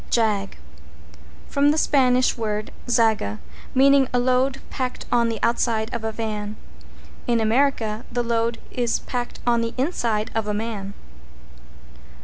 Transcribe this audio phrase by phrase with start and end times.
[0.09, 0.57] =JAG=
[1.47, 3.37] From the Spanish word zaga,
[3.75, 6.55] meaning a load packed on the outside of a van.
[7.27, 10.95] In America the load is packed on the inside of a man.